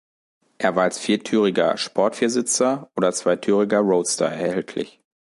Es 0.57 0.75
war 0.75 0.81
als 0.81 0.97
viertüriger 0.97 1.77
Sport-Viersitzer 1.77 2.89
oder 2.97 3.11
zweitüriger 3.13 3.81
Roadster 3.81 4.25
erhältlich. 4.25 4.99